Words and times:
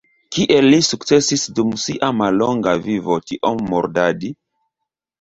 Kiel 0.35 0.69
li 0.71 0.79
sukcesis 0.87 1.43
dum 1.59 1.77
sia 1.83 2.11
mallonga 2.23 2.77
vivo 2.89 3.23
tiom 3.29 3.65
murdadi? 3.71 4.37